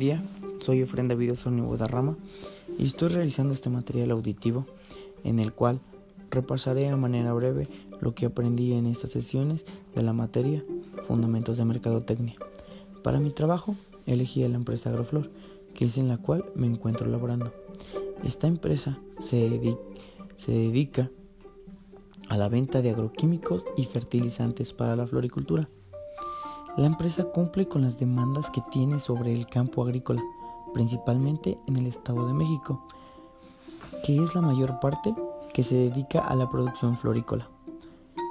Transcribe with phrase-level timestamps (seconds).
[0.00, 0.24] día,
[0.60, 2.16] soy Efren David Osorio Guadarrama
[2.78, 4.64] y estoy realizando este material auditivo
[5.24, 5.78] en el cual
[6.30, 7.68] repasaré a manera breve
[8.00, 10.64] lo que aprendí en estas sesiones de la materia
[11.02, 12.34] Fundamentos de Mercadotecnia.
[13.04, 13.76] Para mi trabajo
[14.06, 15.30] elegí a la empresa Agroflor,
[15.74, 17.52] que es en la cual me encuentro laborando.
[18.24, 19.76] Esta empresa se,
[20.38, 21.10] se dedica
[22.30, 25.68] a la venta de agroquímicos y fertilizantes para la floricultura.
[26.80, 30.22] La empresa cumple con las demandas que tiene sobre el campo agrícola,
[30.72, 32.88] principalmente en el Estado de México,
[34.02, 35.14] que es la mayor parte
[35.52, 37.50] que se dedica a la producción florícola.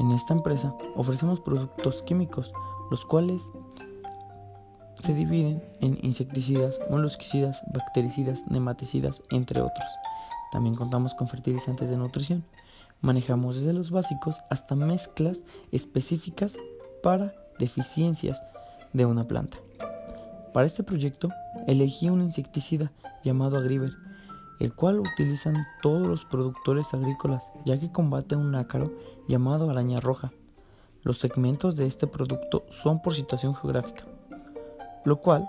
[0.00, 2.52] En esta empresa ofrecemos productos químicos,
[2.90, 3.48] los cuales
[5.00, 9.88] se dividen en insecticidas, molusquicidas, bactericidas, nematicidas, entre otros.
[10.50, 12.44] También contamos con fertilizantes de nutrición.
[13.02, 16.58] Manejamos desde los básicos hasta mezclas específicas
[17.04, 18.42] para deficiencias
[18.92, 19.58] de una planta.
[20.52, 21.28] Para este proyecto
[21.66, 22.92] elegí un insecticida
[23.24, 23.92] llamado Agriver,
[24.60, 28.92] el cual utilizan todos los productores agrícolas ya que combate un ácaro
[29.28, 30.32] llamado araña roja.
[31.02, 34.04] Los segmentos de este producto son por situación geográfica,
[35.04, 35.48] lo cual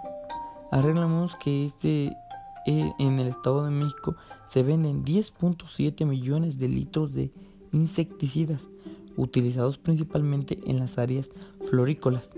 [0.71, 2.17] arreglamos que este
[2.65, 4.15] eh, en el Estado de México
[4.47, 7.31] se venden 10.7 millones de litros de
[7.71, 8.69] insecticidas
[9.17, 12.31] utilizados principalmente en las áreas florícolas.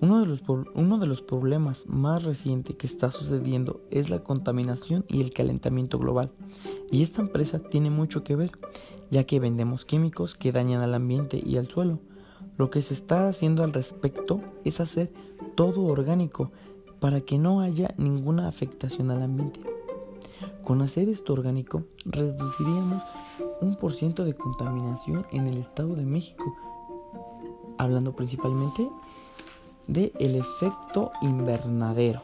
[0.00, 0.42] Uno de, los,
[0.74, 5.98] uno de los problemas más recientes que está sucediendo es la contaminación y el calentamiento
[5.98, 6.30] global.
[6.90, 8.52] Y esta empresa tiene mucho que ver,
[9.10, 11.98] ya que vendemos químicos que dañan al ambiente y al suelo.
[12.56, 15.12] Lo que se está haciendo al respecto es hacer
[15.56, 16.52] todo orgánico
[17.00, 19.60] para que no haya ninguna afectación al ambiente.
[20.62, 23.02] Con hacer esto orgánico, reduciríamos
[23.60, 26.54] un por ciento de contaminación en el Estado de México,
[27.76, 28.88] hablando principalmente
[29.86, 32.22] de el efecto invernadero.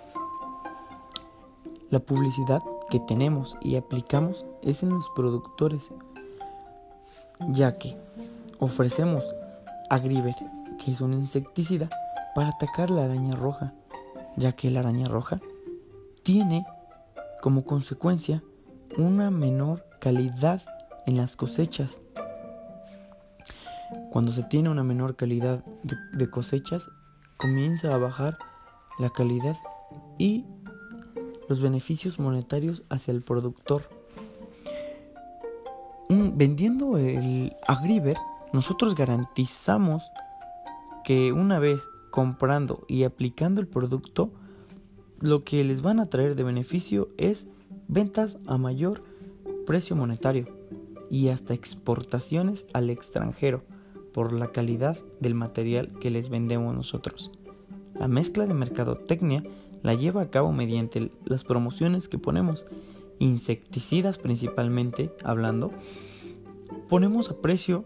[1.91, 5.83] La publicidad que tenemos y aplicamos es en los productores,
[7.49, 7.97] ya que
[8.59, 9.35] ofrecemos
[9.91, 10.35] Agriver,
[10.83, 11.89] que es un insecticida,
[12.35, 13.73] para atacar la araña roja,
[14.37, 15.41] ya que la araña roja
[16.23, 16.67] tiene
[17.41, 18.43] como consecuencia
[18.97, 20.63] una menor calidad
[21.07, 22.01] en las cosechas.
[24.11, 26.89] Cuando se tiene una menor calidad de, cosechas,
[27.37, 28.39] comienza a bajar
[28.99, 29.57] la calidad
[30.19, 30.45] y
[31.49, 33.83] los beneficios monetarios hacia el productor.
[36.09, 38.17] vendiendo el Agriver,
[38.53, 40.11] nosotros garantizamos
[41.03, 44.31] que una vez comprando y aplicando el producto,
[45.21, 47.49] lo que les van a traer de beneficio es
[47.89, 49.03] ventas a mayor
[49.67, 50.54] precio monetario
[51.15, 53.63] y hasta exportaciones al extranjero
[54.13, 57.31] por la calidad del material que les vendemos nosotros.
[57.95, 59.45] La mezcla de mercadotecnia
[59.85, 62.67] la lleva a cabo mediante las promociones que ponemos,
[63.21, 65.71] insecticidas principalmente hablando,
[66.89, 67.85] ponemos a precio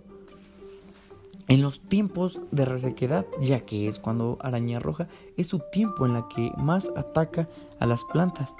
[1.49, 5.07] en los tiempos de resequedad, ya que es cuando araña roja
[5.37, 7.47] es su tiempo en la que más ataca
[7.79, 8.55] a las plantas.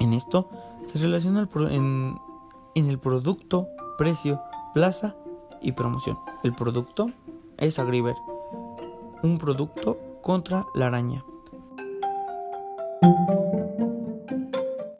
[0.00, 0.50] En esto
[0.86, 2.16] se relaciona el en
[2.74, 3.68] en el producto,
[3.98, 4.40] precio,
[4.74, 5.14] plaza
[5.60, 6.18] y promoción.
[6.42, 7.10] El producto
[7.58, 8.16] es Agriver,
[9.22, 11.24] un producto contra la araña.